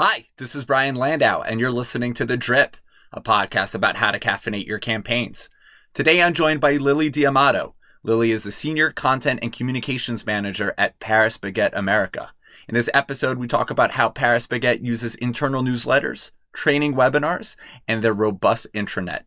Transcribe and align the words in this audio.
Hi, 0.00 0.28
this 0.36 0.54
is 0.54 0.64
Brian 0.64 0.94
Landau, 0.94 1.42
and 1.42 1.58
you're 1.58 1.72
listening 1.72 2.14
to 2.14 2.24
The 2.24 2.36
Drip, 2.36 2.76
a 3.12 3.20
podcast 3.20 3.74
about 3.74 3.96
how 3.96 4.12
to 4.12 4.20
caffeinate 4.20 4.64
your 4.64 4.78
campaigns. 4.78 5.50
Today 5.92 6.22
I'm 6.22 6.34
joined 6.34 6.60
by 6.60 6.74
Lily 6.74 7.10
D'Amato. 7.10 7.74
Lily 8.04 8.30
is 8.30 8.44
the 8.44 8.52
Senior 8.52 8.92
Content 8.92 9.40
and 9.42 9.52
Communications 9.52 10.24
Manager 10.24 10.72
at 10.78 11.00
Paris 11.00 11.36
Baguette 11.36 11.76
America. 11.76 12.30
In 12.68 12.76
this 12.76 12.88
episode, 12.94 13.38
we 13.38 13.48
talk 13.48 13.70
about 13.70 13.90
how 13.90 14.08
Paris 14.08 14.46
Baguette 14.46 14.84
uses 14.84 15.16
internal 15.16 15.64
newsletters, 15.64 16.30
training 16.52 16.94
webinars, 16.94 17.56
and 17.88 18.00
their 18.00 18.14
robust 18.14 18.68
intranet. 18.72 19.22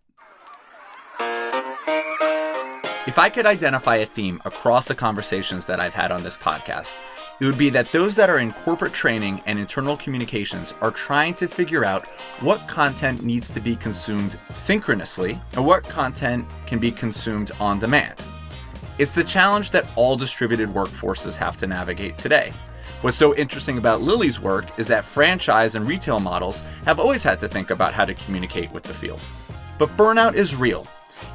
If 3.07 3.19
I 3.19 3.29
could 3.29 3.45
identify 3.45 3.97
a 3.97 4.05
theme 4.05 4.41
across 4.45 4.87
the 4.87 4.95
conversations 4.95 5.65
that 5.65 5.81
I've 5.81 5.95
had 5.95 6.13
on 6.13 6.23
this 6.23 6.37
podcast, 6.37 6.95
it 7.41 7.45
would 7.45 7.57
be 7.57 7.71
that 7.71 7.91
those 7.91 8.15
that 8.15 8.29
are 8.29 8.37
in 8.37 8.53
corporate 8.53 8.93
training 8.93 9.41
and 9.47 9.57
internal 9.57 9.97
communications 9.97 10.75
are 10.79 10.91
trying 10.91 11.33
to 11.33 11.47
figure 11.47 11.83
out 11.83 12.07
what 12.39 12.67
content 12.67 13.23
needs 13.23 13.49
to 13.49 13.59
be 13.59 13.75
consumed 13.75 14.37
synchronously 14.53 15.41
and 15.53 15.65
what 15.65 15.83
content 15.85 16.47
can 16.67 16.77
be 16.77 16.91
consumed 16.91 17.51
on 17.59 17.79
demand. 17.79 18.23
It's 18.99 19.15
the 19.15 19.23
challenge 19.23 19.71
that 19.71 19.89
all 19.95 20.15
distributed 20.15 20.69
workforces 20.69 21.35
have 21.35 21.57
to 21.57 21.65
navigate 21.65 22.15
today. 22.15 22.53
What's 23.01 23.17
so 23.17 23.33
interesting 23.33 23.79
about 23.79 24.03
Lily's 24.03 24.39
work 24.39 24.79
is 24.79 24.87
that 24.89 25.03
franchise 25.03 25.73
and 25.73 25.87
retail 25.87 26.19
models 26.19 26.61
have 26.85 26.99
always 26.99 27.23
had 27.23 27.39
to 27.39 27.47
think 27.47 27.71
about 27.71 27.95
how 27.95 28.05
to 28.05 28.13
communicate 28.13 28.71
with 28.71 28.83
the 28.83 28.93
field. 28.93 29.27
But 29.79 29.97
burnout 29.97 30.35
is 30.35 30.55
real. 30.55 30.85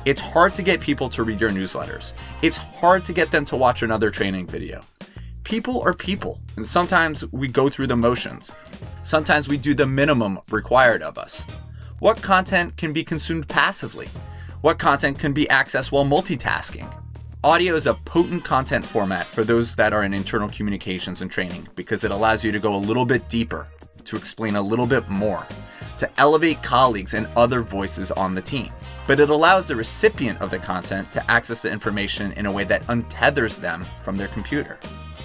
It's 0.05 0.21
hard 0.21 0.55
to 0.55 0.63
get 0.63 0.81
people 0.81 1.09
to 1.09 1.25
read 1.25 1.41
your 1.41 1.51
newsletters. 1.51 2.13
It's 2.43 2.59
hard 2.59 3.05
to 3.07 3.13
get 3.13 3.33
them 3.33 3.45
to 3.47 3.57
watch 3.57 3.83
another 3.83 4.11
training 4.11 4.47
video 4.47 4.83
people 5.47 5.81
are 5.83 5.95
people, 5.95 6.41
and 6.57 6.67
sometimes 6.67 7.25
we 7.31 7.47
go 7.47 7.69
through 7.69 7.87
the 7.87 7.97
motions. 7.97 8.53
Sometimes 9.05 9.47
we 9.47 9.57
do 9.57 9.75
the 9.75 9.87
minimum 9.87 10.41
required 10.51 11.05
of 11.05 11.19
us. 11.19 11.45
What 12.01 12.21
content 12.21 12.77
can 12.77 12.93
be 12.93 13.05
consumed 13.05 13.47
passively? 13.47 14.09
What 14.63 14.81
content 14.81 15.21
can 15.21 15.33
be 15.33 15.45
accessed 15.45 15.93
while 15.93 16.05
multitasking? 16.05 16.93
Audio 17.45 17.77
is 17.77 17.87
a 17.87 17.95
potent 17.95 18.43
content 18.43 18.85
format 18.85 19.25
for 19.29 19.45
those 19.45 19.77
that 19.77 19.93
are 19.93 20.03
in 20.03 20.13
internal 20.13 20.49
communications 20.49 21.23
and 21.23 21.31
training 21.31 21.69
because 21.77 22.03
it 22.03 22.11
allows 22.11 22.45
you 22.45 22.51
to 22.51 22.59
go 22.59 22.75
a 22.75 22.77
little 22.77 23.05
bit 23.05 23.29
deeper, 23.29 23.69
to 24.03 24.17
explain 24.17 24.57
a 24.57 24.61
little 24.61 24.87
bit 24.87 25.09
more, 25.09 25.47
to 25.99 26.11
elevate 26.19 26.61
colleagues 26.65 27.15
and 27.15 27.29
other 27.37 27.63
voices 27.63 28.11
on 28.11 28.35
the 28.35 28.43
team. 28.43 28.73
But 29.07 29.21
it 29.21 29.31
allows 29.31 29.67
the 29.67 29.77
recipient 29.77 30.41
of 30.41 30.51
the 30.51 30.59
content 30.59 31.13
to 31.13 31.31
access 31.31 31.63
the 31.63 31.71
information 31.71 32.33
in 32.33 32.47
a 32.47 32.53
way 32.53 32.65
that 32.65 32.85
untethers 32.89 33.61
them 33.61 33.87
from 34.03 34.17
their 34.17 34.27
computer. 34.27 34.81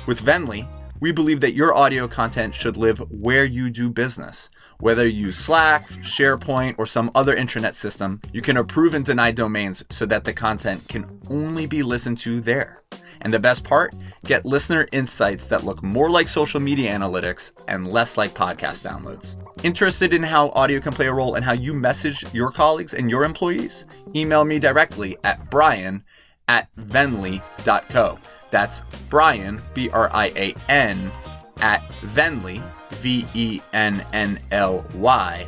With 0.05 0.21
Vennly, 0.23 0.67
we 1.01 1.11
believe 1.11 1.41
that 1.41 1.55
your 1.55 1.75
audio 1.75 2.07
content 2.07 2.53
should 2.53 2.77
live 2.77 2.99
where 3.09 3.43
you 3.43 3.69
do 3.69 3.89
business. 3.89 4.49
Whether 4.79 5.07
you 5.07 5.27
use 5.27 5.37
Slack, 5.37 5.89
SharePoint, 5.89 6.75
or 6.77 6.85
some 6.85 7.11
other 7.15 7.35
intranet 7.35 7.73
system, 7.73 8.19
you 8.31 8.41
can 8.41 8.57
approve 8.57 8.93
and 8.93 9.03
deny 9.03 9.31
domains 9.31 9.83
so 9.89 10.05
that 10.05 10.23
the 10.23 10.33
content 10.33 10.87
can 10.87 11.19
only 11.29 11.65
be 11.65 11.83
listened 11.83 12.19
to 12.19 12.39
there. 12.39 12.83
And 13.21 13.33
the 13.33 13.39
best 13.39 13.63
part? 13.63 13.95
Get 14.25 14.45
listener 14.45 14.87
insights 14.91 15.45
that 15.47 15.63
look 15.63 15.83
more 15.83 16.09
like 16.09 16.27
social 16.27 16.59
media 16.59 16.95
analytics 16.95 17.51
and 17.67 17.87
less 17.87 18.17
like 18.17 18.33
podcast 18.33 18.87
downloads. 18.87 19.35
Interested 19.63 20.13
in 20.13 20.23
how 20.23 20.49
audio 20.49 20.79
can 20.79 20.93
play 20.93 21.07
a 21.07 21.13
role 21.13 21.35
in 21.35 21.43
how 21.43 21.53
you 21.53 21.73
message 21.73 22.25
your 22.33 22.51
colleagues 22.51 22.93
and 22.93 23.09
your 23.09 23.23
employees? 23.23 23.85
Email 24.15 24.43
me 24.43 24.57
directly 24.59 25.17
at 25.23 25.49
brian 25.49 26.03
at 26.47 26.67
vennly.co. 26.75 28.17
That's 28.51 28.83
Brian, 29.09 29.61
B 29.73 29.89
R 29.89 30.09
I 30.13 30.27
A 30.35 30.55
N, 30.69 31.11
at 31.57 31.81
Vennly, 32.01 32.61
V 32.91 33.25
E 33.33 33.61
N 33.73 34.05
N 34.13 34.39
L 34.51 34.85
Y, 34.93 35.47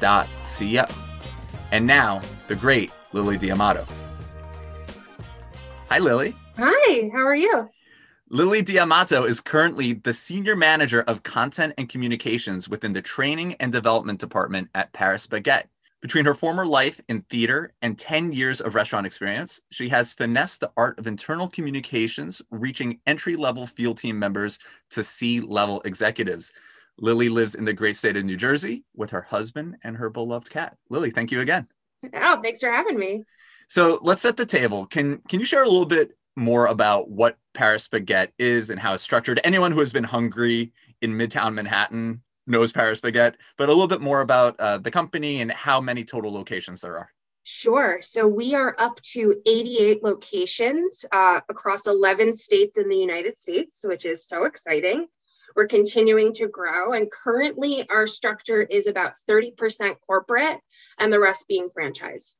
dot 0.00 0.28
C 0.44 0.80
O. 0.80 0.84
And 1.70 1.86
now, 1.86 2.22
the 2.46 2.56
great 2.56 2.90
Lily 3.12 3.36
D'Amato. 3.36 3.86
Hi, 5.90 5.98
Lily. 5.98 6.34
Hi, 6.56 7.10
how 7.12 7.26
are 7.26 7.36
you? 7.36 7.68
Lily 8.30 8.60
D'Amato 8.60 9.24
is 9.24 9.40
currently 9.40 9.94
the 9.94 10.12
Senior 10.12 10.54
Manager 10.54 11.02
of 11.02 11.22
Content 11.22 11.72
and 11.78 11.88
Communications 11.88 12.68
within 12.68 12.92
the 12.92 13.00
Training 13.00 13.54
and 13.54 13.72
Development 13.72 14.18
Department 14.18 14.68
at 14.74 14.92
Paris 14.92 15.26
Baguette. 15.26 15.64
Between 16.00 16.26
her 16.26 16.34
former 16.34 16.64
life 16.64 17.00
in 17.08 17.22
theater 17.22 17.74
and 17.82 17.98
10 17.98 18.32
years 18.32 18.60
of 18.60 18.76
restaurant 18.76 19.04
experience, 19.04 19.60
she 19.72 19.88
has 19.88 20.12
finessed 20.12 20.60
the 20.60 20.70
art 20.76 20.96
of 20.98 21.08
internal 21.08 21.48
communications, 21.48 22.40
reaching 22.52 23.00
entry 23.06 23.34
level 23.34 23.66
field 23.66 23.98
team 23.98 24.16
members 24.16 24.60
to 24.90 25.02
C 25.02 25.40
level 25.40 25.80
executives. 25.84 26.52
Lily 26.98 27.28
lives 27.28 27.56
in 27.56 27.64
the 27.64 27.72
great 27.72 27.96
state 27.96 28.16
of 28.16 28.24
New 28.24 28.36
Jersey 28.36 28.84
with 28.94 29.10
her 29.10 29.22
husband 29.22 29.76
and 29.82 29.96
her 29.96 30.08
beloved 30.08 30.50
cat. 30.50 30.76
Lily, 30.88 31.10
thank 31.10 31.32
you 31.32 31.40
again. 31.40 31.66
Oh, 32.14 32.40
thanks 32.42 32.60
for 32.60 32.70
having 32.70 32.98
me. 32.98 33.24
So 33.66 33.98
let's 34.02 34.22
set 34.22 34.36
the 34.36 34.46
table. 34.46 34.86
Can 34.86 35.18
can 35.28 35.40
you 35.40 35.46
share 35.46 35.64
a 35.64 35.68
little 35.68 35.86
bit 35.86 36.16
more 36.36 36.66
about 36.66 37.10
what 37.10 37.36
Paris 37.54 37.88
Baguette 37.88 38.30
is 38.38 38.70
and 38.70 38.78
how 38.78 38.94
it's 38.94 39.02
structured? 39.02 39.40
Anyone 39.42 39.72
who 39.72 39.80
has 39.80 39.92
been 39.92 40.04
hungry 40.04 40.72
in 41.02 41.18
Midtown 41.18 41.54
Manhattan 41.54 42.22
knows 42.48 42.72
Paris 42.72 43.00
Baguette, 43.00 43.34
but 43.56 43.68
a 43.68 43.72
little 43.72 43.88
bit 43.88 44.00
more 44.00 44.20
about 44.20 44.58
uh, 44.58 44.78
the 44.78 44.90
company 44.90 45.40
and 45.40 45.52
how 45.52 45.80
many 45.80 46.04
total 46.04 46.32
locations 46.32 46.80
there 46.80 46.96
are. 46.96 47.12
Sure. 47.44 47.98
So 48.02 48.26
we 48.26 48.54
are 48.54 48.74
up 48.78 49.00
to 49.14 49.36
88 49.46 50.02
locations 50.02 51.04
uh, 51.12 51.40
across 51.48 51.86
11 51.86 52.32
states 52.32 52.76
in 52.76 52.88
the 52.88 52.96
United 52.96 53.38
States, 53.38 53.80
which 53.84 54.04
is 54.04 54.26
so 54.26 54.44
exciting. 54.44 55.06
We're 55.56 55.66
continuing 55.66 56.34
to 56.34 56.48
grow, 56.48 56.92
and 56.92 57.10
currently 57.10 57.86
our 57.88 58.06
structure 58.06 58.62
is 58.62 58.86
about 58.86 59.14
30% 59.28 59.96
corporate 60.06 60.58
and 60.98 61.12
the 61.12 61.20
rest 61.20 61.48
being 61.48 61.70
franchise 61.72 62.36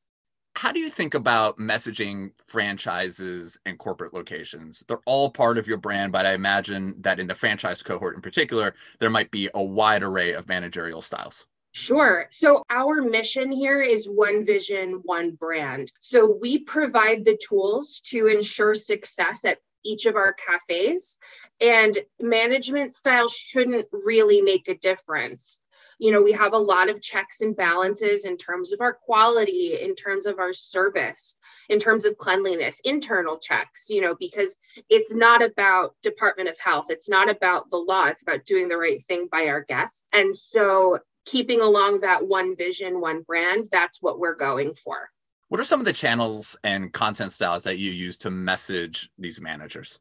how 0.59 0.73
do 0.73 0.79
you 0.81 0.89
think 0.89 1.13
about 1.13 1.57
messaging 1.57 2.31
franchises 2.45 3.57
and 3.65 3.79
corporate 3.79 4.13
locations? 4.13 4.83
They're 4.89 4.99
all 5.05 5.29
part 5.29 5.57
of 5.57 5.69
your 5.69 5.77
brand, 5.77 6.11
but 6.11 6.25
I 6.25 6.33
imagine 6.33 6.95
that 6.99 7.17
in 7.17 7.27
the 7.27 7.33
franchise 7.33 7.81
cohort 7.81 8.15
in 8.17 8.21
particular, 8.21 8.75
there 8.99 9.09
might 9.09 9.31
be 9.31 9.49
a 9.53 9.63
wide 9.63 10.03
array 10.03 10.33
of 10.33 10.49
managerial 10.49 11.01
styles. 11.01 11.45
Sure. 11.71 12.27
So, 12.31 12.63
our 12.69 13.01
mission 13.01 13.53
here 13.53 13.81
is 13.81 14.09
one 14.09 14.43
vision, 14.43 14.99
one 15.05 15.31
brand. 15.31 15.93
So, 16.01 16.37
we 16.41 16.59
provide 16.59 17.23
the 17.23 17.37
tools 17.37 18.01
to 18.07 18.27
ensure 18.27 18.75
success 18.75 19.45
at 19.45 19.59
each 19.85 20.07
of 20.07 20.17
our 20.17 20.33
cafes, 20.33 21.19
and 21.61 21.97
management 22.19 22.93
style 22.93 23.29
shouldn't 23.29 23.87
really 23.93 24.41
make 24.41 24.67
a 24.67 24.75
difference 24.75 25.61
you 25.99 26.11
know 26.11 26.21
we 26.21 26.31
have 26.31 26.53
a 26.53 26.57
lot 26.57 26.89
of 26.89 27.01
checks 27.01 27.41
and 27.41 27.55
balances 27.55 28.25
in 28.25 28.37
terms 28.37 28.73
of 28.73 28.81
our 28.81 28.93
quality 28.93 29.77
in 29.79 29.93
terms 29.95 30.25
of 30.25 30.39
our 30.39 30.53
service 30.53 31.35
in 31.69 31.79
terms 31.79 32.05
of 32.05 32.17
cleanliness 32.17 32.81
internal 32.83 33.37
checks 33.37 33.87
you 33.89 34.01
know 34.01 34.15
because 34.19 34.55
it's 34.89 35.13
not 35.13 35.43
about 35.43 35.95
department 36.01 36.49
of 36.49 36.57
health. 36.57 36.87
It's 36.89 37.09
not 37.09 37.29
about 37.29 37.69
the 37.69 37.77
law. 37.77 38.05
It's 38.05 38.23
about 38.23 38.45
doing 38.45 38.67
the 38.67 38.77
right 38.77 39.01
thing 39.03 39.27
by 39.31 39.47
our 39.47 39.63
guests. 39.63 40.05
And 40.13 40.35
so 40.35 40.99
keeping 41.25 41.61
along 41.61 41.99
that 41.99 42.25
one 42.25 42.55
vision 42.55 43.01
one 43.01 43.21
brand 43.21 43.67
that's 43.71 44.01
what 44.01 44.19
we're 44.19 44.35
going 44.35 44.73
for. 44.73 45.09
What 45.49 45.59
are 45.59 45.65
some 45.65 45.79
of 45.79 45.85
the 45.85 45.93
channels 45.93 46.55
and 46.63 46.93
content 46.93 47.31
styles 47.31 47.63
that 47.63 47.79
you 47.79 47.91
use 47.91 48.17
to 48.19 48.29
message 48.29 49.09
these 49.17 49.41
managers? 49.41 49.99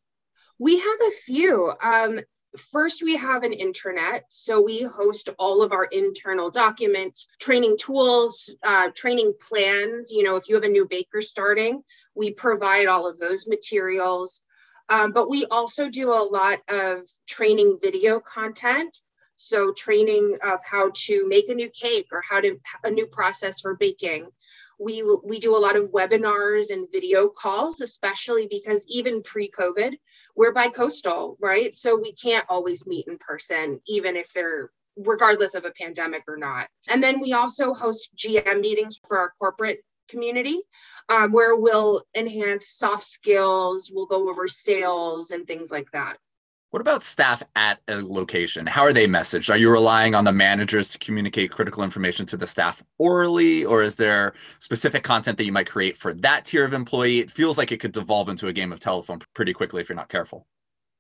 We 0.58 0.78
have 0.78 0.98
a 1.06 1.10
few. 1.24 1.72
Um, 1.82 2.20
First, 2.56 3.02
we 3.02 3.16
have 3.16 3.42
an 3.42 3.52
intranet. 3.52 4.22
So 4.28 4.62
we 4.62 4.82
host 4.82 5.28
all 5.38 5.62
of 5.62 5.72
our 5.72 5.84
internal 5.84 6.50
documents, 6.50 7.26
training 7.40 7.76
tools, 7.78 8.54
uh, 8.62 8.88
training 8.94 9.34
plans. 9.40 10.10
You 10.10 10.22
know, 10.22 10.36
if 10.36 10.48
you 10.48 10.54
have 10.54 10.64
a 10.64 10.68
new 10.68 10.86
baker 10.88 11.20
starting, 11.20 11.82
we 12.14 12.32
provide 12.32 12.86
all 12.86 13.06
of 13.06 13.18
those 13.18 13.46
materials. 13.46 14.42
Um, 14.88 15.12
but 15.12 15.28
we 15.28 15.44
also 15.46 15.90
do 15.90 16.10
a 16.10 16.24
lot 16.24 16.60
of 16.68 17.04
training 17.26 17.78
video 17.82 18.20
content. 18.20 18.96
So, 19.34 19.72
training 19.72 20.38
of 20.42 20.60
how 20.64 20.90
to 20.92 21.28
make 21.28 21.48
a 21.48 21.54
new 21.54 21.68
cake 21.68 22.08
or 22.10 22.22
how 22.28 22.40
to 22.40 22.58
a 22.82 22.90
new 22.90 23.06
process 23.06 23.60
for 23.60 23.76
baking. 23.76 24.26
We, 24.78 25.02
we 25.24 25.38
do 25.38 25.56
a 25.56 25.58
lot 25.58 25.76
of 25.76 25.90
webinars 25.90 26.70
and 26.70 26.86
video 26.92 27.28
calls, 27.28 27.80
especially 27.80 28.46
because 28.48 28.84
even 28.88 29.22
pre 29.22 29.50
COVID, 29.50 29.94
we're 30.36 30.52
bi-coastal, 30.52 31.36
right? 31.40 31.74
So 31.74 31.98
we 32.00 32.12
can't 32.12 32.46
always 32.48 32.86
meet 32.86 33.08
in 33.08 33.18
person, 33.18 33.80
even 33.86 34.16
if 34.16 34.32
they're 34.32 34.70
regardless 34.96 35.54
of 35.54 35.64
a 35.64 35.70
pandemic 35.70 36.24
or 36.28 36.36
not. 36.36 36.68
And 36.88 37.02
then 37.02 37.20
we 37.20 37.32
also 37.32 37.72
host 37.72 38.10
GM 38.16 38.60
meetings 38.60 39.00
for 39.06 39.18
our 39.18 39.32
corporate 39.38 39.80
community 40.08 40.60
um, 41.08 41.32
where 41.32 41.54
we'll 41.54 42.02
enhance 42.14 42.68
soft 42.68 43.04
skills, 43.04 43.90
we'll 43.92 44.06
go 44.06 44.28
over 44.28 44.48
sales 44.48 45.30
and 45.30 45.46
things 45.46 45.70
like 45.70 45.90
that. 45.92 46.16
What 46.70 46.82
about 46.82 47.02
staff 47.02 47.42
at 47.56 47.80
a 47.88 48.02
location? 48.02 48.66
How 48.66 48.82
are 48.82 48.92
they 48.92 49.06
messaged? 49.06 49.48
Are 49.48 49.56
you 49.56 49.70
relying 49.70 50.14
on 50.14 50.24
the 50.24 50.32
managers 50.32 50.90
to 50.90 50.98
communicate 50.98 51.50
critical 51.50 51.82
information 51.82 52.26
to 52.26 52.36
the 52.36 52.46
staff 52.46 52.82
orally, 52.98 53.64
or 53.64 53.82
is 53.82 53.96
there 53.96 54.34
specific 54.58 55.02
content 55.02 55.38
that 55.38 55.46
you 55.46 55.52
might 55.52 55.66
create 55.66 55.96
for 55.96 56.12
that 56.12 56.44
tier 56.44 56.66
of 56.66 56.74
employee? 56.74 57.20
It 57.20 57.30
feels 57.30 57.56
like 57.56 57.72
it 57.72 57.78
could 57.80 57.92
devolve 57.92 58.28
into 58.28 58.48
a 58.48 58.52
game 58.52 58.70
of 58.70 58.80
telephone 58.80 59.20
pretty 59.32 59.54
quickly 59.54 59.80
if 59.80 59.88
you're 59.88 59.96
not 59.96 60.10
careful. 60.10 60.46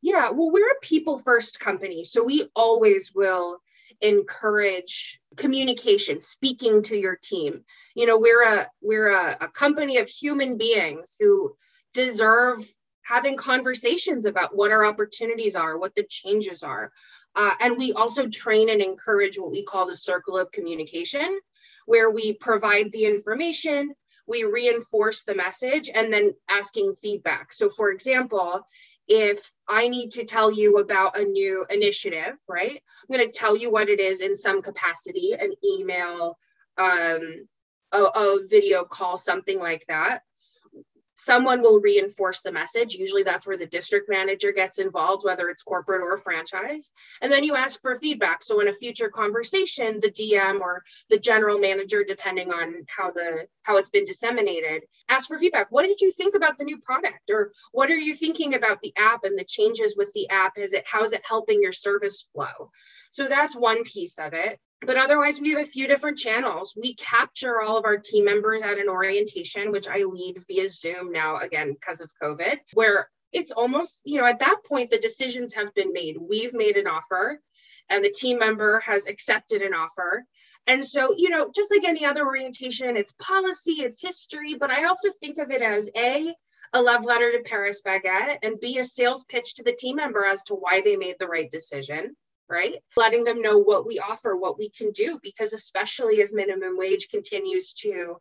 Yeah, 0.00 0.30
well, 0.30 0.50
we're 0.50 0.70
a 0.70 0.80
people 0.80 1.18
first 1.18 1.60
company. 1.60 2.02
So 2.02 2.24
we 2.24 2.48
always 2.56 3.12
will 3.14 3.58
encourage 4.00 5.20
communication 5.36 6.20
speaking 6.20 6.82
to 6.82 6.96
your 6.96 7.16
team 7.16 7.64
you 7.96 8.06
know 8.06 8.16
we're 8.16 8.44
a 8.44 8.68
we're 8.80 9.08
a, 9.08 9.36
a 9.40 9.48
company 9.48 9.96
of 9.98 10.08
human 10.08 10.56
beings 10.56 11.16
who 11.18 11.52
deserve 11.94 12.58
having 13.08 13.38
conversations 13.38 14.26
about 14.26 14.54
what 14.54 14.70
our 14.70 14.84
opportunities 14.84 15.56
are 15.56 15.78
what 15.78 15.94
the 15.94 16.06
changes 16.10 16.62
are. 16.62 16.92
Uh, 17.34 17.54
and 17.60 17.78
we 17.78 17.92
also 17.94 18.28
train 18.28 18.68
and 18.68 18.82
encourage 18.82 19.38
what 19.38 19.50
we 19.50 19.64
call 19.64 19.86
the 19.86 19.96
circle 19.96 20.36
of 20.36 20.52
communication 20.52 21.40
where 21.86 22.10
we 22.10 22.34
provide 22.34 22.92
the 22.92 23.06
information 23.06 23.94
we 24.26 24.44
reinforce 24.44 25.22
the 25.22 25.34
message 25.34 25.88
and 25.94 26.12
then 26.12 26.34
asking 26.50 26.92
feedback. 27.00 27.50
So 27.50 27.70
for 27.70 27.90
example 27.90 28.62
if 29.10 29.50
I 29.66 29.88
need 29.88 30.10
to 30.12 30.26
tell 30.26 30.52
you 30.52 30.76
about 30.76 31.18
a 31.18 31.24
new 31.24 31.64
initiative, 31.70 32.34
right? 32.46 32.82
I'm 33.08 33.16
going 33.16 33.26
to 33.26 33.38
tell 33.38 33.56
you 33.56 33.70
what 33.70 33.88
it 33.88 34.00
is 34.00 34.20
in 34.20 34.36
some 34.36 34.60
capacity, 34.60 35.32
an 35.32 35.54
email, 35.64 36.36
um, 36.76 37.48
a, 37.92 38.02
a 38.02 38.46
video 38.46 38.84
call, 38.84 39.16
something 39.16 39.58
like 39.58 39.86
that 39.88 40.24
someone 41.18 41.60
will 41.60 41.80
reinforce 41.80 42.42
the 42.42 42.52
message. 42.52 42.94
Usually 42.94 43.24
that's 43.24 43.46
where 43.46 43.56
the 43.56 43.66
district 43.66 44.08
manager 44.08 44.52
gets 44.52 44.78
involved, 44.78 45.24
whether 45.24 45.48
it's 45.48 45.62
corporate 45.62 46.00
or 46.00 46.16
franchise. 46.16 46.92
And 47.20 47.30
then 47.30 47.42
you 47.42 47.56
ask 47.56 47.82
for 47.82 47.96
feedback. 47.96 48.42
So 48.42 48.60
in 48.60 48.68
a 48.68 48.72
future 48.72 49.08
conversation, 49.08 49.98
the 50.00 50.10
DM 50.10 50.60
or 50.60 50.84
the 51.10 51.18
general 51.18 51.58
manager, 51.58 52.04
depending 52.04 52.52
on 52.52 52.84
how 52.86 53.10
the 53.10 53.48
how 53.62 53.76
it's 53.76 53.90
been 53.90 54.04
disseminated, 54.04 54.84
ask 55.08 55.28
for 55.28 55.38
feedback. 55.38 55.66
What 55.70 55.86
did 55.86 56.00
you 56.00 56.12
think 56.12 56.34
about 56.34 56.56
the 56.56 56.64
new 56.64 56.78
product? 56.78 57.30
Or 57.30 57.50
what 57.72 57.90
are 57.90 57.96
you 57.96 58.14
thinking 58.14 58.54
about 58.54 58.80
the 58.80 58.94
app 58.96 59.24
and 59.24 59.36
the 59.36 59.44
changes 59.44 59.96
with 59.96 60.12
the 60.14 60.30
app? 60.30 60.56
Is 60.56 60.72
it 60.72 60.86
how 60.86 61.02
is 61.02 61.12
it 61.12 61.26
helping 61.28 61.60
your 61.60 61.72
service 61.72 62.24
flow? 62.32 62.70
So 63.10 63.26
that's 63.26 63.56
one 63.56 63.82
piece 63.82 64.18
of 64.18 64.34
it 64.34 64.60
but 64.80 64.96
otherwise 64.96 65.40
we 65.40 65.50
have 65.50 65.62
a 65.62 65.66
few 65.66 65.86
different 65.86 66.18
channels. 66.18 66.74
We 66.76 66.94
capture 66.94 67.60
all 67.60 67.76
of 67.76 67.84
our 67.84 67.98
team 67.98 68.24
members 68.24 68.62
at 68.62 68.78
an 68.78 68.88
orientation 68.88 69.72
which 69.72 69.88
i 69.88 70.04
lead 70.04 70.38
via 70.46 70.68
zoom 70.68 71.12
now 71.12 71.38
again 71.38 71.72
because 71.72 72.00
of 72.00 72.10
covid 72.22 72.58
where 72.74 73.08
it's 73.32 73.52
almost 73.52 74.02
you 74.04 74.20
know 74.20 74.26
at 74.26 74.40
that 74.40 74.58
point 74.66 74.90
the 74.90 74.98
decisions 74.98 75.54
have 75.54 75.74
been 75.74 75.92
made. 75.92 76.16
We've 76.18 76.54
made 76.54 76.76
an 76.76 76.86
offer 76.86 77.40
and 77.90 78.04
the 78.04 78.10
team 78.10 78.38
member 78.38 78.80
has 78.80 79.06
accepted 79.06 79.62
an 79.62 79.74
offer. 79.74 80.24
And 80.66 80.84
so 80.84 81.14
you 81.16 81.30
know 81.30 81.50
just 81.54 81.70
like 81.70 81.84
any 81.84 82.04
other 82.04 82.24
orientation 82.24 82.96
it's 82.96 83.12
policy 83.18 83.80
it's 83.80 84.00
history 84.00 84.54
but 84.54 84.70
i 84.70 84.84
also 84.84 85.08
think 85.20 85.38
of 85.38 85.50
it 85.50 85.62
as 85.62 85.88
a 85.96 86.34
a 86.74 86.82
love 86.82 87.04
letter 87.04 87.32
to 87.32 87.42
paris 87.48 87.80
baguette 87.86 88.38
and 88.42 88.60
b 88.60 88.78
a 88.78 88.84
sales 88.84 89.24
pitch 89.24 89.54
to 89.54 89.62
the 89.62 89.72
team 89.72 89.96
member 89.96 90.26
as 90.26 90.42
to 90.44 90.54
why 90.54 90.82
they 90.82 90.96
made 90.96 91.16
the 91.18 91.26
right 91.26 91.50
decision 91.50 92.14
right? 92.48 92.76
Letting 92.96 93.24
them 93.24 93.42
know 93.42 93.58
what 93.58 93.86
we 93.86 93.98
offer, 93.98 94.36
what 94.36 94.58
we 94.58 94.70
can 94.70 94.90
do, 94.92 95.18
because 95.22 95.52
especially 95.52 96.22
as 96.22 96.32
minimum 96.32 96.76
wage 96.76 97.08
continues 97.10 97.74
to 97.74 98.16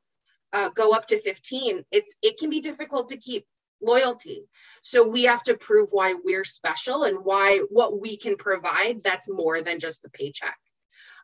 uh, 0.54 0.70
go 0.70 0.92
up 0.92 1.06
to 1.08 1.20
15, 1.20 1.84
it's 1.92 2.16
it 2.22 2.38
can 2.38 2.50
be 2.50 2.62
difficult 2.62 3.10
to 3.10 3.18
keep 3.18 3.46
loyalty. 3.82 4.44
So 4.82 5.08
we 5.08 5.24
have 5.24 5.44
to 5.44 5.58
prove 5.58 5.90
why 5.92 6.16
we're 6.24 6.44
special 6.44 7.04
and 7.04 7.20
why 7.24 7.62
what 7.70 8.00
we 8.00 8.18
can 8.18 8.36
provide 8.36 9.02
that's 9.04 9.30
more 9.30 9.62
than 9.62 9.80
just 9.80 10.02
the 10.02 10.10
paycheck. 10.10 10.58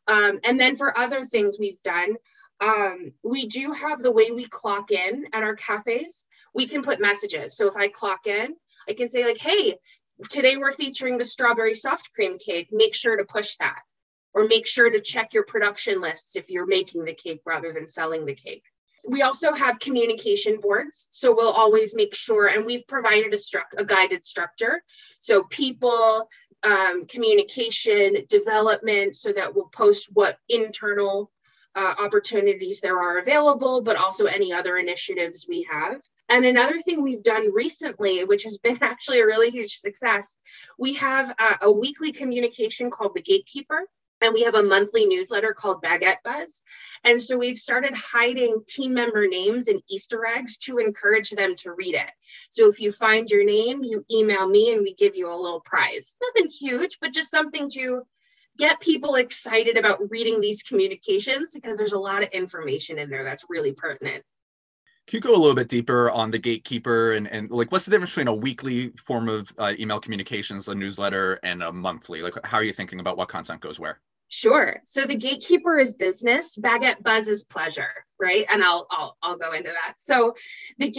Um, 0.07 0.39
and 0.43 0.59
then 0.59 0.75
for 0.75 0.97
other 0.97 1.23
things 1.23 1.57
we've 1.59 1.81
done, 1.81 2.15
um, 2.59 3.13
we 3.23 3.47
do 3.47 3.71
have 3.71 4.01
the 4.01 4.11
way 4.11 4.31
we 4.31 4.45
clock 4.45 4.91
in 4.91 5.25
at 5.33 5.43
our 5.43 5.55
cafes. 5.55 6.25
We 6.53 6.67
can 6.67 6.83
put 6.83 7.01
messages. 7.01 7.57
So 7.57 7.67
if 7.67 7.75
I 7.75 7.87
clock 7.87 8.27
in, 8.27 8.55
I 8.87 8.93
can 8.93 9.09
say 9.09 9.25
like, 9.25 9.37
"Hey, 9.37 9.77
today 10.29 10.57
we're 10.57 10.71
featuring 10.71 11.17
the 11.17 11.25
strawberry 11.25 11.73
soft 11.73 12.13
cream 12.13 12.37
cake. 12.37 12.69
Make 12.71 12.95
sure 12.95 13.17
to 13.17 13.25
push 13.25 13.55
that. 13.57 13.79
Or 14.33 14.47
make 14.47 14.65
sure 14.65 14.89
to 14.89 14.99
check 14.99 15.33
your 15.33 15.43
production 15.43 16.01
lists 16.01 16.35
if 16.35 16.49
you're 16.49 16.65
making 16.65 17.05
the 17.05 17.13
cake 17.13 17.41
rather 17.45 17.71
than 17.71 17.85
selling 17.85 18.25
the 18.25 18.33
cake. 18.33 18.63
We 19.07 19.21
also 19.21 19.53
have 19.53 19.79
communication 19.79 20.59
boards. 20.59 21.07
So 21.11 21.35
we'll 21.35 21.51
always 21.51 21.93
make 21.93 22.15
sure, 22.15 22.47
and 22.47 22.65
we've 22.65 22.87
provided 22.87 23.33
a, 23.33 23.37
stru- 23.37 23.61
a 23.77 23.85
guided 23.85 24.25
structure. 24.25 24.81
So 25.19 25.43
people, 25.43 26.29
um, 26.63 27.05
communication, 27.05 28.25
development, 28.29 29.15
so 29.15 29.33
that 29.33 29.53
we'll 29.53 29.67
post 29.67 30.09
what 30.13 30.37
internal 30.49 31.29
uh, 31.75 31.93
opportunities 31.99 32.81
there 32.81 32.99
are 32.99 33.17
available, 33.17 33.81
but 33.81 33.95
also 33.95 34.25
any 34.25 34.53
other 34.53 34.77
initiatives 34.77 35.45
we 35.47 35.67
have. 35.69 36.01
And 36.29 36.45
another 36.45 36.79
thing 36.79 37.01
we've 37.01 37.23
done 37.23 37.51
recently, 37.53 38.23
which 38.23 38.43
has 38.43 38.57
been 38.57 38.79
actually 38.81 39.21
a 39.21 39.25
really 39.25 39.49
huge 39.49 39.77
success, 39.77 40.37
we 40.77 40.93
have 40.95 41.33
a, 41.39 41.65
a 41.65 41.71
weekly 41.71 42.11
communication 42.11 42.91
called 42.91 43.13
The 43.15 43.21
Gatekeeper. 43.21 43.87
And 44.21 44.33
we 44.33 44.43
have 44.43 44.55
a 44.55 44.63
monthly 44.63 45.05
newsletter 45.05 45.53
called 45.53 45.83
Baguette 45.83 46.23
Buzz. 46.23 46.61
And 47.03 47.21
so 47.21 47.37
we've 47.37 47.57
started 47.57 47.93
hiding 47.93 48.63
team 48.65 48.93
member 48.93 49.27
names 49.27 49.67
and 49.67 49.81
Easter 49.89 50.25
eggs 50.25 50.55
to 50.59 50.77
encourage 50.77 51.31
them 51.31 51.57
to 51.57 51.73
read 51.73 51.95
it. 51.95 52.09
So 52.49 52.69
if 52.69 52.79
you 52.79 52.93
find 52.93 53.29
your 53.29 53.43
name, 53.43 53.83
you 53.83 54.05
email 54.09 54.47
me 54.47 54.71
and 54.71 54.81
we 54.81 54.93
give 54.93 55.17
you 55.17 55.29
a 55.29 55.35
little 55.35 55.59
prize. 55.59 56.15
Nothing 56.23 56.49
huge, 56.49 56.99
but 57.01 57.13
just 57.13 57.31
something 57.31 57.69
to 57.71 58.03
get 58.57 58.79
people 58.79 59.15
excited 59.15 59.77
about 59.77 59.99
reading 60.09 60.39
these 60.39 60.63
communications 60.63 61.53
because 61.53 61.77
there's 61.77 61.93
a 61.93 61.99
lot 61.99 62.23
of 62.23 62.29
information 62.29 62.99
in 62.99 63.09
there 63.09 63.23
that's 63.23 63.45
really 63.49 63.71
pertinent. 63.73 64.23
Can 65.07 65.17
you 65.17 65.21
go 65.21 65.35
a 65.35 65.37
little 65.37 65.55
bit 65.55 65.67
deeper 65.67 66.09
on 66.11 66.31
the 66.31 66.39
gatekeeper 66.39 67.11
and, 67.13 67.27
and 67.27 67.51
like 67.51 67.71
what's 67.71 67.83
the 67.85 67.91
difference 67.91 68.11
between 68.11 68.29
a 68.29 68.33
weekly 68.33 68.89
form 68.91 69.27
of 69.27 69.51
uh, 69.57 69.73
email 69.77 69.99
communications, 69.99 70.67
a 70.69 70.75
newsletter, 70.75 71.39
and 71.43 71.61
a 71.61 71.73
monthly? 71.73 72.21
Like, 72.21 72.33
how 72.45 72.57
are 72.57 72.63
you 72.63 72.71
thinking 72.71 73.01
about 73.01 73.17
what 73.17 73.27
content 73.27 73.59
goes 73.59 73.79
where? 73.79 73.99
Sure. 74.29 74.77
So 74.85 75.05
the 75.05 75.15
gatekeeper 75.15 75.77
is 75.77 75.93
business, 75.93 76.57
baguette 76.57 77.03
buzz 77.03 77.27
is 77.27 77.43
pleasure, 77.43 77.91
right? 78.19 78.45
And 78.49 78.63
I'll 78.63 78.87
I'll 78.89 79.17
I'll 79.21 79.37
go 79.37 79.51
into 79.51 79.69
that. 79.69 79.95
So 79.97 80.33
the 80.79 80.89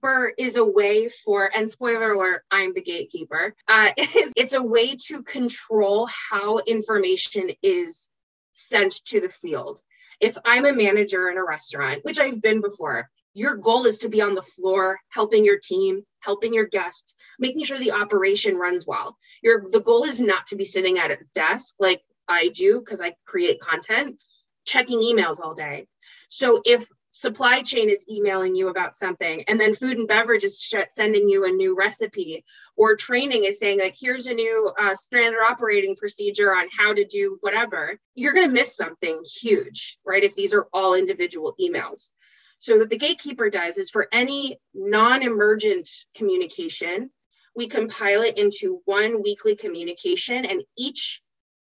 gatekeeper 0.00 0.32
is 0.38 0.56
a 0.56 0.64
way 0.64 1.08
for, 1.08 1.50
and 1.54 1.70
spoiler 1.70 2.12
alert, 2.12 2.42
I'm 2.50 2.72
the 2.74 2.82
gatekeeper. 2.82 3.54
Uh, 3.68 3.90
it's, 3.96 4.32
it's 4.36 4.54
a 4.54 4.62
way 4.62 4.96
to 5.06 5.22
control 5.22 6.08
how 6.30 6.58
information 6.58 7.50
is 7.62 8.08
sent 8.52 8.92
to 9.06 9.20
the 9.20 9.28
field. 9.28 9.80
If 10.20 10.36
I'm 10.44 10.66
a 10.66 10.72
manager 10.72 11.30
in 11.30 11.38
a 11.38 11.44
restaurant, 11.44 12.04
which 12.04 12.20
I've 12.20 12.42
been 12.42 12.60
before, 12.60 13.08
your 13.32 13.56
goal 13.56 13.86
is 13.86 13.98
to 13.98 14.08
be 14.08 14.20
on 14.20 14.34
the 14.34 14.42
floor 14.42 14.98
helping 15.10 15.44
your 15.44 15.58
team 15.62 16.02
helping 16.18 16.52
your 16.52 16.66
guests 16.66 17.14
making 17.38 17.62
sure 17.62 17.78
the 17.78 17.92
operation 17.92 18.56
runs 18.56 18.88
well 18.88 19.16
your 19.40 19.62
the 19.70 19.78
goal 19.78 20.02
is 20.02 20.20
not 20.20 20.48
to 20.48 20.56
be 20.56 20.64
sitting 20.64 20.98
at 20.98 21.12
a 21.12 21.18
desk 21.32 21.76
like 21.78 22.02
I 22.30 22.48
do 22.48 22.78
because 22.78 23.00
I 23.00 23.14
create 23.26 23.60
content, 23.60 24.22
checking 24.64 25.00
emails 25.00 25.40
all 25.40 25.54
day. 25.54 25.88
So 26.28 26.62
if 26.64 26.88
supply 27.10 27.60
chain 27.62 27.90
is 27.90 28.04
emailing 28.08 28.54
you 28.54 28.68
about 28.68 28.94
something 28.94 29.44
and 29.48 29.60
then 29.60 29.74
food 29.74 29.98
and 29.98 30.06
beverage 30.06 30.44
is 30.44 30.60
sh- 30.60 30.74
sending 30.90 31.28
you 31.28 31.44
a 31.44 31.50
new 31.50 31.76
recipe 31.76 32.44
or 32.76 32.94
training 32.94 33.44
is 33.44 33.58
saying 33.58 33.80
like 33.80 33.96
here's 33.98 34.26
a 34.26 34.34
new 34.34 34.72
uh, 34.80 34.94
standard 34.94 35.42
operating 35.42 35.96
procedure 35.96 36.54
on 36.54 36.68
how 36.76 36.94
to 36.94 37.04
do 37.04 37.36
whatever 37.40 37.98
you're 38.14 38.32
going 38.32 38.46
to 38.46 38.54
miss 38.54 38.76
something 38.76 39.20
huge 39.40 39.98
right 40.06 40.22
if 40.22 40.34
these 40.34 40.54
are 40.54 40.68
all 40.72 40.94
individual 40.94 41.54
emails. 41.60 42.10
So 42.58 42.76
what 42.76 42.90
the 42.90 42.98
gatekeeper 42.98 43.50
does 43.50 43.78
is 43.78 43.90
for 43.90 44.06
any 44.12 44.60
non-emergent 44.74 45.88
communication 46.14 47.10
we 47.56 47.68
compile 47.68 48.22
it 48.22 48.38
into 48.38 48.80
one 48.84 49.22
weekly 49.22 49.56
communication 49.56 50.44
and 50.44 50.62
each 50.78 51.20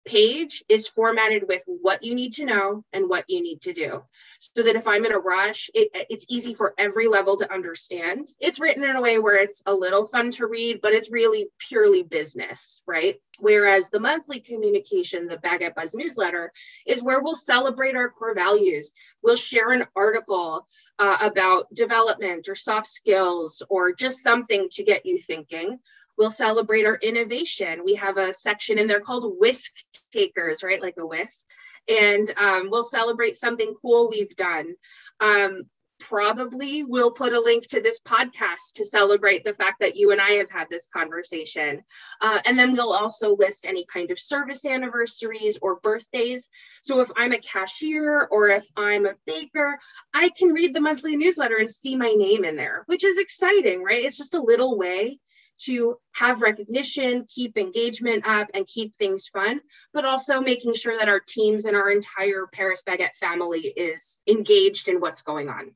page 0.06 0.63
is 0.70 0.88
formatted 0.88 1.48
with 1.48 1.63
what 1.65 2.03
you 2.03 2.15
need 2.15 2.34
to 2.34 2.46
know 2.46 2.84
and 2.94 3.10
what 3.10 3.25
you 3.27 3.41
need 3.41 3.62
to 3.62 3.74
do. 3.74 4.03
So 4.39 4.63
that 4.63 4.75
if 4.75 4.88
i'm 4.88 5.06
in 5.06 5.12
a 5.12 5.20
rush 5.20 5.70
it, 5.74 5.89
it's 6.10 6.25
easy 6.29 6.53
for 6.53 6.74
every 6.77 7.08
level 7.08 7.38
to 7.38 7.53
understand. 7.53 8.27
It's 8.39 8.60
written 8.60 8.84
in 8.84 8.96
a 8.96 9.01
way 9.01 9.20
where 9.20 9.36
it's 9.36 9.62
a 9.65 9.74
little 9.74 10.06
fun 10.06 10.32
to 10.32 10.48
read 10.48 10.79
but 10.82 10.94
it's 10.94 11.12
really 11.12 11.48
purely 11.60 12.03
business 12.03 12.82
right 12.88 13.20
whereas 13.39 13.89
the 13.89 14.00
monthly 14.00 14.39
communication 14.39 15.27
the 15.27 15.38
baguette 15.38 15.75
buzz 15.75 15.93
newsletter 15.93 16.51
is 16.86 17.03
where 17.03 17.22
we'll 17.22 17.36
celebrate 17.36 17.96
our 17.96 18.10
core 18.10 18.36
values 18.36 18.91
we'll 19.24 19.36
share 19.36 19.72
an 19.72 19.86
article 19.96 20.67
uh, 21.00 21.17
about 21.22 21.74
development 21.74 22.48
or 22.48 22.55
soft 22.55 22.88
skills 22.88 23.63
or 23.69 23.93
just 23.93 24.24
something 24.24 24.67
to 24.69 24.84
get 24.84 25.05
you 25.05 25.17
thinking 25.17 25.79
We'll 26.19 26.31
celebrate 26.31 26.86
our 26.86 26.98
innovation. 26.98 27.86
We 27.86 27.96
have 27.96 28.17
a 28.17 28.34
section 28.34 28.77
in 28.77 28.88
there 28.88 29.00
called 29.00 29.39
Whisk 29.39 29.72
Takers, 30.12 30.63
right? 30.63 30.81
Like 30.81 30.96
a 30.98 31.05
whisk. 31.08 31.46
And 31.88 32.29
um, 32.36 32.69
we'll 32.69 32.84
celebrate 32.84 33.38
something 33.38 33.74
cool 33.81 34.10
we've 34.10 34.36
done. 34.36 34.75
Um, 35.22 35.63
probably 36.00 36.84
we'll 36.84 37.12
put 37.12 37.34
a 37.34 37.39
link 37.39 37.68
to 37.68 37.82
this 37.82 38.00
podcast 38.00 38.74
to 38.75 38.86
celebrate 38.86 39.44
the 39.44 39.53
fact 39.53 39.79
that 39.79 39.96
you 39.96 40.12
and 40.12 40.22
I 40.22 40.32
have 40.32 40.50
had 40.50 40.70
this 40.70 40.88
conversation. 40.94 41.84
Uh, 42.22 42.39
and 42.46 42.58
then 42.58 42.74
we'll 42.74 42.94
also 42.94 43.36
list 43.36 43.65
any 43.65 43.86
kind 43.86 44.12
of 44.12 44.20
service 44.20 44.65
anniversaries 44.65 45.58
or 45.62 45.79
birthdays. 45.82 46.48
So 46.82 47.01
if 47.01 47.12
I'm 47.18 47.34
a 47.34 47.39
cashier 47.39 48.27
or 48.32 48.50
if 48.50 48.68
I'm 48.75 49.06
a 49.06 49.15
baker, 49.25 49.77
I 50.13 50.29
can 50.38 50.50
read 50.50 50.74
the 50.74 50.82
monthly 50.82 51.15
newsletter 51.15 51.58
and 51.58 51.70
see 51.70 51.96
my 51.96 52.12
name 52.12 52.46
in 52.46 52.56
there, 52.56 52.84
which 52.88 53.03
is 53.03 53.18
exciting, 53.18 53.84
right? 53.84 54.03
It's 54.03 54.18
just 54.18 54.36
a 54.36 54.41
little 54.41 54.77
way 54.77 55.20
to 55.62 55.98
have 56.13 56.41
recognition, 56.41 57.25
keep 57.27 57.58
engagement 57.58 58.25
up, 58.25 58.48
and 58.53 58.65
keep 58.65 58.96
things 58.96 59.27
fun, 59.27 59.60
but 59.94 60.06
also 60.06 60.39
making 60.39 60.74
sure 60.74 60.98
that 60.98 61.10
our 61.10 61.20
teams 61.20 61.65
and 61.65 61.75
our 61.75 61.91
entire 61.91 62.48
Paris 62.51 62.82
Baguette 62.88 63.15
family 63.15 63.62
is 63.62 64.20
engaged 64.27 64.88
in 64.88 65.00
what's 65.01 65.22
going 65.22 65.50
on. 65.50 65.72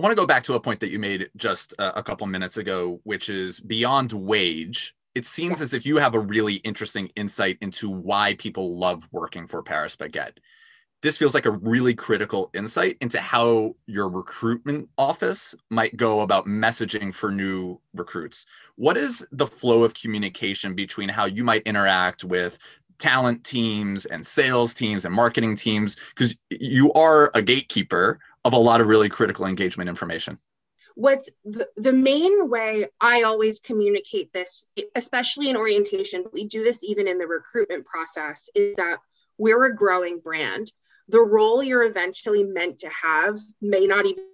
I 0.00 0.02
want 0.02 0.12
to 0.12 0.16
go 0.16 0.26
back 0.26 0.44
to 0.44 0.54
a 0.54 0.60
point 0.60 0.80
that 0.80 0.88
you 0.88 0.98
made 0.98 1.28
just 1.36 1.74
uh, 1.78 1.92
a, 1.94 2.02
couple 2.02 2.26
minutes 2.26 2.56
ago, 2.56 3.02
which 3.04 3.28
is 3.28 3.60
beyond 3.60 4.12
wage. 4.12 4.94
It 5.14 5.26
seems 5.26 5.58
yeah. 5.58 5.64
as 5.64 5.74
if 5.74 5.84
you 5.84 5.98
have 5.98 6.14
a 6.14 6.18
really 6.18 6.54
interesting 6.54 7.10
insight 7.16 7.58
into 7.60 7.90
why 7.90 8.34
people 8.38 8.78
love 8.78 9.06
working 9.12 9.46
for 9.46 9.62
Paris 9.62 9.96
Baguette 9.96 10.38
this 11.02 11.16
feels 11.16 11.32
like 11.32 11.46
a 11.46 11.50
really 11.50 11.94
critical 11.94 12.50
insight 12.52 12.96
into 13.00 13.18
how 13.18 13.74
your 13.86 14.08
recruitment 14.08 14.88
office 14.98 15.54
might 15.70 15.96
go 15.96 16.20
about 16.20 16.46
messaging 16.46 17.12
for 17.12 17.30
new 17.30 17.80
recruits. 17.94 18.44
What 18.76 18.98
is 18.98 19.26
the 19.32 19.46
flow 19.46 19.82
of 19.82 19.94
communication 19.94 20.74
between 20.74 21.08
how 21.08 21.24
you 21.24 21.42
might 21.42 21.62
interact 21.62 22.22
with 22.22 22.58
talent 22.98 23.44
teams 23.44 24.04
and 24.04 24.26
sales 24.26 24.74
teams 24.74 25.06
and 25.06 25.14
marketing 25.14 25.56
teams? 25.56 25.96
Because 26.14 26.36
you 26.50 26.92
are 26.92 27.30
a 27.34 27.40
gatekeeper 27.40 28.20
of 28.44 28.52
a 28.52 28.58
lot 28.58 28.80
of 28.80 28.86
really 28.86 29.08
critical 29.08 29.46
engagement 29.46 29.88
information. 29.88 30.38
What's 30.94 31.30
the, 31.44 31.68
the 31.76 31.92
main 31.92 32.50
way 32.50 32.88
I 33.00 33.22
always 33.22 33.60
communicate 33.60 34.32
this, 34.32 34.64
especially 34.94 35.48
in 35.48 35.56
orientation, 35.56 36.24
we 36.32 36.46
do 36.46 36.64
this 36.64 36.82
even 36.82 37.06
in 37.06 37.18
the 37.18 37.26
recruitment 37.26 37.86
process, 37.86 38.50
is 38.54 38.76
that 38.76 38.98
we're 39.38 39.64
a 39.64 39.74
growing 39.74 40.18
brand 40.18 40.72
the 41.10 41.20
role 41.20 41.62
you're 41.62 41.82
eventually 41.82 42.44
meant 42.44 42.80
to 42.80 42.88
have 42.88 43.38
may 43.60 43.86
not 43.86 44.06
even 44.06 44.24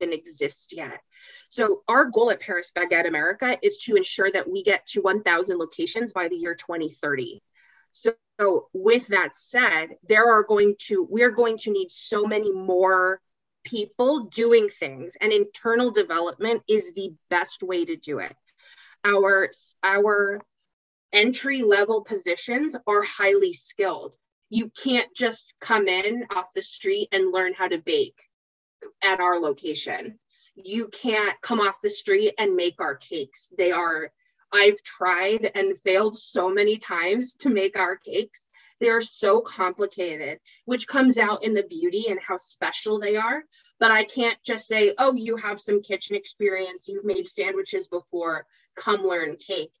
exist 0.00 0.74
yet. 0.76 1.00
So, 1.48 1.82
our 1.88 2.06
goal 2.06 2.30
at 2.30 2.40
Paris 2.40 2.70
Baguette 2.76 3.08
America 3.08 3.58
is 3.62 3.78
to 3.78 3.96
ensure 3.96 4.30
that 4.30 4.48
we 4.48 4.62
get 4.62 4.84
to 4.86 5.00
1,000 5.00 5.58
locations 5.58 6.12
by 6.12 6.28
the 6.28 6.36
year 6.36 6.54
2030. 6.54 7.42
So, 7.90 8.14
with 8.74 9.06
that 9.08 9.36
said, 9.36 9.96
there 10.06 10.30
are 10.30 10.42
going 10.42 10.74
to, 10.80 11.06
we're 11.08 11.30
going 11.30 11.56
to 11.58 11.70
need 11.70 11.90
so 11.90 12.26
many 12.26 12.52
more 12.52 13.20
people 13.66 14.24
doing 14.24 14.68
things, 14.68 15.16
and 15.20 15.32
internal 15.32 15.90
development 15.90 16.62
is 16.68 16.92
the 16.94 17.12
best 17.28 17.62
way 17.62 17.84
to 17.84 17.96
do 17.96 18.20
it. 18.20 18.34
Our, 19.04 19.50
our 19.82 20.40
entry 21.12 21.62
level 21.62 22.02
positions 22.02 22.74
are 22.86 23.02
highly 23.02 23.52
skilled 23.52 24.16
you 24.48 24.70
can't 24.70 25.12
just 25.14 25.54
come 25.60 25.88
in 25.88 26.24
off 26.34 26.52
the 26.54 26.62
street 26.62 27.08
and 27.12 27.32
learn 27.32 27.52
how 27.54 27.68
to 27.68 27.78
bake 27.78 28.18
at 29.02 29.20
our 29.20 29.38
location. 29.38 30.18
You 30.54 30.88
can't 30.88 31.40
come 31.42 31.60
off 31.60 31.80
the 31.82 31.90
street 31.90 32.34
and 32.38 32.54
make 32.54 32.80
our 32.80 32.94
cakes. 32.94 33.50
They 33.58 33.72
are, 33.72 34.10
I've 34.52 34.80
tried 34.82 35.50
and 35.54 35.76
failed 35.78 36.16
so 36.16 36.48
many 36.48 36.76
times 36.78 37.34
to 37.40 37.50
make 37.50 37.76
our 37.76 37.96
cakes. 37.96 38.48
They 38.80 38.88
are 38.88 39.00
so 39.00 39.40
complicated, 39.40 40.38
which 40.64 40.86
comes 40.86 41.18
out 41.18 41.44
in 41.44 41.54
the 41.54 41.62
beauty 41.62 42.06
and 42.08 42.20
how 42.20 42.36
special 42.36 43.00
they 43.00 43.16
are. 43.16 43.42
But 43.80 43.90
I 43.90 44.04
can't 44.04 44.38
just 44.44 44.66
say, 44.66 44.94
oh, 44.98 45.14
you 45.14 45.36
have 45.36 45.60
some 45.60 45.82
kitchen 45.82 46.16
experience, 46.16 46.86
you've 46.88 47.04
made 47.04 47.26
sandwiches 47.26 47.88
before, 47.88 48.46
come 48.76 49.02
learn 49.02 49.36
cake. 49.36 49.72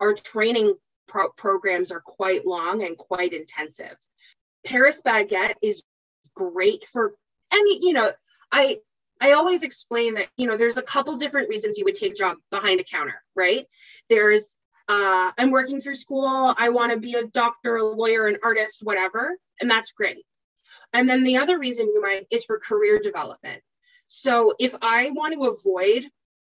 Our 0.00 0.14
training 0.14 0.74
pro- 1.08 1.30
programs 1.30 1.90
are 1.92 2.00
quite 2.00 2.46
long 2.46 2.82
and 2.82 2.96
quite 2.96 3.32
intensive. 3.32 3.96
Paris 4.64 5.00
baguette 5.04 5.54
is 5.62 5.84
great 6.34 6.86
for 6.88 7.14
any, 7.52 7.78
you 7.84 7.92
know, 7.92 8.10
I 8.52 8.78
I 9.20 9.32
always 9.32 9.62
explain 9.62 10.14
that, 10.14 10.28
you 10.36 10.46
know, 10.46 10.56
there's 10.58 10.76
a 10.76 10.82
couple 10.82 11.16
different 11.16 11.48
reasons 11.48 11.78
you 11.78 11.84
would 11.84 11.94
take 11.94 12.12
a 12.12 12.16
job 12.16 12.36
behind 12.50 12.80
a 12.80 12.84
counter, 12.84 13.22
right? 13.34 13.66
There's 14.10 14.54
uh, 14.88 15.32
I'm 15.36 15.50
working 15.50 15.80
through 15.80 15.94
school, 15.96 16.54
I 16.56 16.68
want 16.68 16.92
to 16.92 16.98
be 16.98 17.14
a 17.14 17.26
doctor, 17.26 17.76
a 17.76 17.84
lawyer, 17.84 18.26
an 18.26 18.38
artist, 18.42 18.82
whatever, 18.84 19.36
and 19.60 19.70
that's 19.70 19.92
great. 19.92 20.24
And 20.92 21.08
then 21.08 21.24
the 21.24 21.38
other 21.38 21.58
reason 21.58 21.86
you 21.86 22.00
might 22.00 22.26
is 22.30 22.44
for 22.44 22.58
career 22.58 22.98
development. 22.98 23.62
So 24.06 24.54
if 24.58 24.74
I 24.82 25.10
want 25.10 25.34
to 25.34 25.46
avoid 25.46 26.06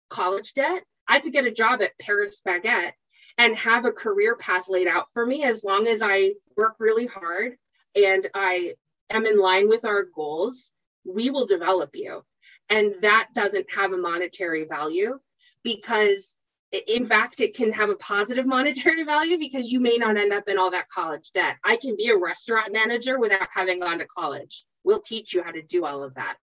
college 0.09 0.55
debt, 0.55 0.83
I 1.07 1.21
could 1.21 1.33
get 1.33 1.47
a 1.47 1.51
job 1.51 1.83
at 1.83 1.99
Paris 1.99 2.41
Baguette 2.47 2.93
and 3.39 3.57
have 3.57 3.85
a 3.85 3.93
career 3.93 4.37
path 4.37 4.69
laid 4.69 4.87
out 4.87 5.07
for 5.13 5.27
me 5.27 5.45
as 5.45 5.65
long 5.65 5.87
as 5.87 6.03
I 6.03 6.33
work 6.57 6.77
really 6.79 7.07
hard 7.07 7.57
and 7.95 8.27
I 8.35 8.75
am 9.11 9.27
in 9.27 9.39
line 9.39 9.69
with 9.69 9.85
our 9.85 10.05
goals, 10.05 10.73
we 11.05 11.31
will 11.31 11.47
develop 11.47 11.91
you. 11.95 12.25
And 12.71 12.95
that 13.03 13.29
doesn't 13.35 13.71
have 13.71 13.93
a 13.93 13.99
monetary 13.99 14.65
value 14.65 15.19
because, 15.63 16.39
in 16.73 17.05
fact, 17.05 17.41
it 17.41 17.55
can 17.55 17.73
have 17.73 17.91
a 17.91 17.97
positive 17.97 18.47
monetary 18.57 19.05
value 19.05 19.39
because 19.39 19.71
you 19.71 19.81
may 19.81 19.97
not 19.97 20.17
end 20.17 20.33
up 20.33 20.49
in 20.49 20.59
all 20.59 20.71
that 20.71 20.89
college 20.89 21.31
debt. 21.33 21.57
I 21.65 21.77
can 21.77 21.97
be 21.97 22.09
a 22.09 22.17
restaurant 22.17 22.73
manager 22.73 23.19
without 23.19 23.49
having 23.53 23.81
gone 23.81 23.99
to 23.99 24.07
college. 24.07 24.65
We'll 24.85 25.01
teach 25.01 25.35
you 25.35 25.43
how 25.43 25.53
to 25.53 25.63
do 25.63 25.85
all 25.85 26.03
of 26.03 26.15
that 26.15 26.37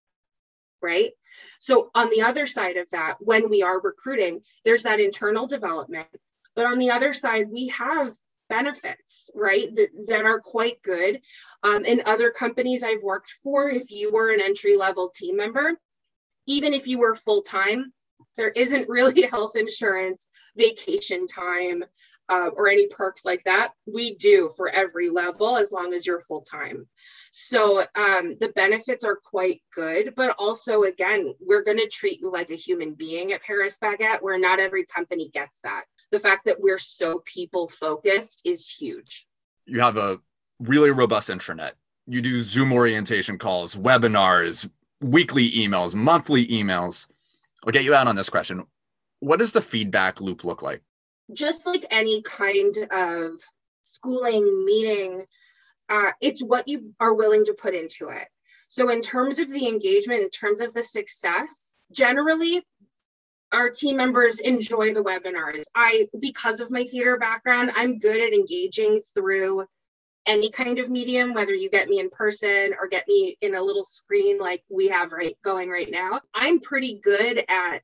right? 0.82 1.10
So, 1.58 1.90
on 1.94 2.08
the 2.08 2.22
other 2.22 2.46
side 2.46 2.78
of 2.78 2.88
that, 2.92 3.16
when 3.20 3.50
we 3.50 3.62
are 3.62 3.78
recruiting, 3.78 4.40
there's 4.64 4.84
that 4.84 4.98
internal 4.98 5.46
development 5.46 6.08
but 6.54 6.66
on 6.66 6.78
the 6.78 6.90
other 6.90 7.12
side, 7.12 7.50
we 7.50 7.68
have 7.68 8.12
benefits, 8.48 9.30
right, 9.34 9.74
that, 9.76 9.88
that 10.08 10.24
are 10.24 10.40
quite 10.40 10.82
good. 10.82 11.20
Um, 11.62 11.84
in 11.84 12.02
other 12.04 12.30
companies 12.30 12.82
I've 12.82 13.02
worked 13.02 13.30
for, 13.42 13.70
if 13.70 13.90
you 13.90 14.12
were 14.12 14.32
an 14.32 14.40
entry 14.40 14.76
level 14.76 15.10
team 15.10 15.36
member, 15.36 15.78
even 16.46 16.74
if 16.74 16.86
you 16.86 16.98
were 16.98 17.14
full 17.14 17.42
time, 17.42 17.92
there 18.36 18.50
isn't 18.50 18.88
really 18.88 19.22
health 19.30 19.56
insurance, 19.56 20.28
vacation 20.56 21.26
time, 21.26 21.84
uh, 22.28 22.50
or 22.56 22.68
any 22.68 22.86
perks 22.88 23.24
like 23.24 23.42
that. 23.44 23.72
We 23.86 24.14
do 24.14 24.50
for 24.56 24.68
every 24.68 25.10
level 25.10 25.56
as 25.56 25.72
long 25.72 25.92
as 25.94 26.06
you're 26.06 26.20
full 26.20 26.42
time. 26.42 26.86
So 27.32 27.80
um, 27.96 28.36
the 28.40 28.52
benefits 28.54 29.02
are 29.02 29.16
quite 29.16 29.62
good, 29.74 30.14
but 30.16 30.36
also, 30.38 30.84
again, 30.84 31.34
we're 31.40 31.64
going 31.64 31.78
to 31.78 31.88
treat 31.88 32.20
you 32.20 32.30
like 32.30 32.50
a 32.50 32.56
human 32.56 32.94
being 32.94 33.32
at 33.32 33.42
Paris 33.42 33.76
Baguette, 33.82 34.22
where 34.22 34.38
not 34.38 34.60
every 34.60 34.84
company 34.86 35.28
gets 35.32 35.58
that 35.64 35.84
the 36.10 36.18
fact 36.18 36.44
that 36.44 36.60
we're 36.60 36.78
so 36.78 37.22
people 37.24 37.68
focused 37.68 38.42
is 38.44 38.68
huge. 38.68 39.26
You 39.66 39.80
have 39.80 39.96
a 39.96 40.20
really 40.58 40.90
robust 40.90 41.28
intranet. 41.28 41.72
You 42.06 42.20
do 42.20 42.42
Zoom 42.42 42.72
orientation 42.72 43.38
calls, 43.38 43.76
webinars, 43.76 44.68
weekly 45.00 45.50
emails, 45.50 45.94
monthly 45.94 46.46
emails. 46.46 47.06
I'll 47.64 47.72
get 47.72 47.84
you 47.84 47.94
out 47.94 48.06
on 48.06 48.16
this 48.16 48.30
question. 48.30 48.64
What 49.20 49.38
does 49.38 49.52
the 49.52 49.62
feedback 49.62 50.20
loop 50.20 50.44
look 50.44 50.62
like? 50.62 50.82
Just 51.32 51.66
like 51.66 51.84
any 51.90 52.22
kind 52.22 52.74
of 52.90 53.40
schooling, 53.82 54.64
meeting, 54.64 55.24
uh, 55.88 56.10
it's 56.20 56.42
what 56.42 56.68
you 56.68 56.94
are 57.00 57.14
willing 57.14 57.44
to 57.44 57.54
put 57.54 57.74
into 57.74 58.08
it. 58.08 58.28
So, 58.68 58.90
in 58.90 59.02
terms 59.02 59.38
of 59.38 59.50
the 59.50 59.66
engagement, 59.66 60.22
in 60.22 60.30
terms 60.30 60.60
of 60.60 60.72
the 60.72 60.82
success, 60.82 61.74
generally 61.92 62.62
our 63.52 63.68
team 63.68 63.96
members 63.96 64.38
enjoy 64.38 64.94
the 64.94 65.02
webinars. 65.02 65.64
I, 65.74 66.08
because 66.20 66.60
of 66.60 66.70
my 66.70 66.84
theater 66.84 67.18
background, 67.18 67.72
I'm 67.74 67.98
good 67.98 68.20
at 68.20 68.32
engaging 68.32 69.00
through 69.12 69.64
any 70.30 70.48
kind 70.48 70.78
of 70.78 70.88
medium, 70.88 71.34
whether 71.34 71.52
you 71.52 71.68
get 71.68 71.88
me 71.88 71.98
in 71.98 72.08
person 72.08 72.72
or 72.78 72.86
get 72.86 73.08
me 73.08 73.36
in 73.40 73.56
a 73.56 73.62
little 73.62 73.82
screen 73.82 74.38
like 74.38 74.62
we 74.68 74.86
have 74.86 75.10
right 75.10 75.36
going 75.42 75.68
right 75.68 75.90
now. 75.90 76.20
I'm 76.32 76.60
pretty 76.60 77.00
good 77.02 77.44
at 77.48 77.80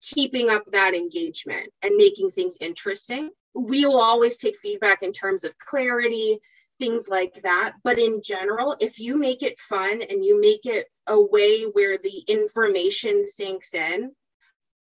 keeping 0.00 0.48
up 0.48 0.64
that 0.72 0.94
engagement 0.94 1.70
and 1.82 1.94
making 1.96 2.30
things 2.30 2.56
interesting. 2.60 3.28
We 3.54 3.84
will 3.84 4.00
always 4.00 4.38
take 4.38 4.56
feedback 4.56 5.02
in 5.02 5.12
terms 5.12 5.44
of 5.44 5.58
clarity, 5.58 6.38
things 6.78 7.08
like 7.10 7.42
that. 7.42 7.74
But 7.84 7.98
in 7.98 8.22
general, 8.24 8.74
if 8.80 8.98
you 8.98 9.18
make 9.18 9.42
it 9.42 9.58
fun 9.58 10.00
and 10.00 10.24
you 10.24 10.40
make 10.40 10.64
it 10.64 10.86
a 11.06 11.20
way 11.20 11.64
where 11.64 11.98
the 11.98 12.24
information 12.26 13.22
sinks 13.22 13.74
in, 13.74 14.12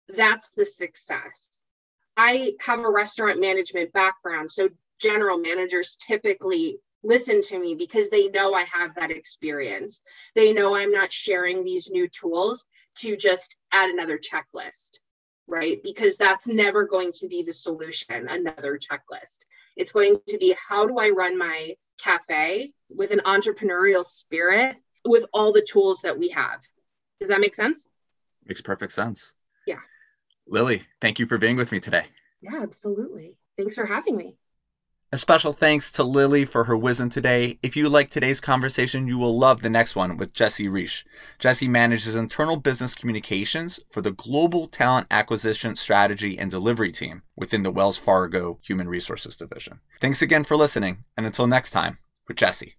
that's 0.10 0.50
the 0.50 0.66
success. 0.66 1.50
I 2.18 2.54
have 2.62 2.80
a 2.80 2.90
restaurant 2.90 3.40
management 3.40 3.94
background, 3.94 4.52
so 4.52 4.70
general 5.00 5.38
managers 5.38 5.96
typically 6.02 6.80
listen 7.04 7.42
to 7.42 7.60
me 7.60 7.76
because 7.76 8.10
they 8.10 8.28
know 8.28 8.54
I 8.54 8.64
have 8.64 8.96
that 8.96 9.12
experience. 9.12 10.02
They 10.36 10.54
know 10.54 10.76
I'm 10.76 10.92
not 10.92 11.12
sharing 11.12 11.64
these 11.64 11.90
new 11.90 12.08
tools 12.08 12.66
to 13.00 13.16
just 13.16 13.56
add 13.72 13.90
another 13.90 14.20
checklist, 14.20 15.00
right? 15.48 15.82
Because 15.84 16.18
that's 16.18 16.48
never 16.48 16.86
going 16.86 17.12
to 17.14 17.28
be 17.28 17.44
the 17.44 17.54
solution, 17.54 18.28
another 18.28 18.78
checklist. 18.78 19.46
It's 19.76 19.92
going 19.92 20.18
to 20.28 20.38
be 20.38 20.56
how 20.68 20.88
do 20.88 20.98
I 20.98 21.10
run 21.10 21.38
my 21.38 21.76
cafe 21.98 22.74
with 22.90 23.12
an 23.12 23.22
entrepreneurial 23.26 24.06
spirit 24.06 24.78
with 25.06 25.26
all 25.34 25.52
the 25.52 25.62
tools 25.62 26.02
that 26.02 26.18
we 26.18 26.30
have? 26.30 26.62
Does 27.20 27.30
that 27.30 27.40
make 27.40 27.56
sense? 27.56 27.88
Makes 28.46 28.62
perfect 28.62 28.92
sense. 28.92 29.34
Yeah. 29.66 29.80
Lily, 30.48 30.84
thank 31.02 31.20
you 31.20 31.26
for 31.26 31.38
being 31.38 31.58
with 31.58 31.72
me 31.72 31.80
today. 31.80 32.06
Yeah, 32.42 32.60
absolutely. 32.62 33.36
Thanks 33.58 33.76
for 33.76 33.86
having 33.86 34.16
me. 34.16 34.38
A 35.10 35.18
special 35.18 35.54
thanks 35.54 35.90
to 35.92 36.04
Lily 36.04 36.44
for 36.44 36.66
her 36.66 36.76
wisdom 36.76 37.08
today. 37.10 37.60
If 37.64 37.78
you 37.78 37.88
like 37.88 38.10
today's 38.10 38.42
conversation, 38.42 39.08
you 39.08 39.18
will 39.18 39.40
love 39.40 39.62
the 39.62 39.70
next 39.70 39.96
one 39.96 40.18
with 40.18 40.34
Jesse 40.34 40.68
Reish. 40.68 41.06
Jesse 41.40 41.70
manages 41.70 42.14
internal 42.14 42.58
business 42.58 42.94
communications 42.94 43.80
for 43.90 44.02
the 44.02 44.12
global 44.12 44.68
talent 44.68 45.08
acquisition 45.10 45.78
strategy 45.78 46.38
and 46.38 46.52
delivery 46.52 46.92
team 46.92 47.22
within 47.38 47.64
the 47.64 47.72
Wells 47.72 47.96
Fargo 47.96 48.60
Human 48.64 48.90
Resources 48.90 49.38
Division. 49.38 49.80
Thanks 50.02 50.22
again 50.22 50.44
for 50.44 50.58
listening, 50.58 51.06
and 51.16 51.26
until 51.26 51.48
next 51.48 51.72
time 51.72 52.00
with 52.28 52.36
Jesse. 52.36 52.76